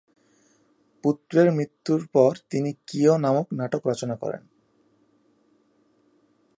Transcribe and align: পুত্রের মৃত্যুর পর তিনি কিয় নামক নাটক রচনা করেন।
পুত্রের 1.03 1.51
মৃত্যুর 1.51 2.01
পর 2.13 2.31
তিনি 2.49 2.73
কিয় 2.87 3.13
নামক 3.17 3.47
নাটক 3.53 3.81
রচনা 3.87 4.15
করেন। 4.15 4.43